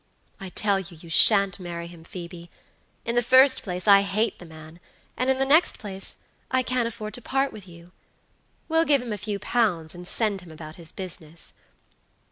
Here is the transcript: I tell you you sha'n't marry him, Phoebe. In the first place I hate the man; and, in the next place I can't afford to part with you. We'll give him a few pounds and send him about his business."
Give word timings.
I 0.39 0.49
tell 0.49 0.79
you 0.79 0.97
you 0.99 1.11
sha'n't 1.11 1.59
marry 1.59 1.85
him, 1.85 2.03
Phoebe. 2.03 2.49
In 3.05 3.13
the 3.13 3.21
first 3.21 3.61
place 3.61 3.87
I 3.87 4.01
hate 4.01 4.39
the 4.39 4.47
man; 4.47 4.79
and, 5.15 5.29
in 5.29 5.37
the 5.37 5.45
next 5.45 5.77
place 5.77 6.15
I 6.49 6.63
can't 6.63 6.87
afford 6.87 7.13
to 7.13 7.21
part 7.21 7.53
with 7.53 7.67
you. 7.67 7.91
We'll 8.67 8.83
give 8.83 9.03
him 9.03 9.13
a 9.13 9.17
few 9.19 9.37
pounds 9.37 9.93
and 9.93 10.07
send 10.07 10.41
him 10.41 10.51
about 10.51 10.73
his 10.77 10.91
business." 10.91 11.53